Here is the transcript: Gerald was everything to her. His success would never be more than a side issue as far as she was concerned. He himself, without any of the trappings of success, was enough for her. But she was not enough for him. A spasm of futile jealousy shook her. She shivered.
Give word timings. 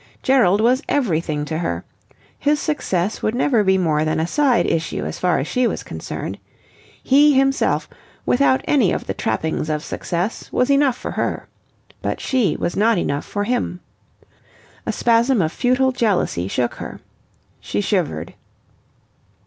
Gerald 0.23 0.61
was 0.61 0.81
everything 0.89 1.45
to 1.45 1.59
her. 1.59 1.85
His 2.39 2.59
success 2.59 3.21
would 3.21 3.35
never 3.35 3.63
be 3.63 3.77
more 3.77 4.03
than 4.03 4.19
a 4.19 4.25
side 4.25 4.65
issue 4.65 5.05
as 5.05 5.19
far 5.19 5.37
as 5.37 5.45
she 5.47 5.67
was 5.67 5.83
concerned. 5.83 6.39
He 7.03 7.33
himself, 7.33 7.87
without 8.25 8.61
any 8.67 8.91
of 8.91 9.05
the 9.05 9.13
trappings 9.13 9.69
of 9.69 9.83
success, 9.83 10.51
was 10.51 10.71
enough 10.71 10.97
for 10.97 11.11
her. 11.11 11.47
But 12.01 12.19
she 12.19 12.55
was 12.55 12.75
not 12.75 12.97
enough 12.97 13.25
for 13.25 13.43
him. 13.43 13.79
A 14.87 14.91
spasm 14.91 15.39
of 15.39 15.51
futile 15.51 15.91
jealousy 15.91 16.47
shook 16.47 16.73
her. 16.81 16.99
She 17.59 17.79
shivered. 17.79 18.33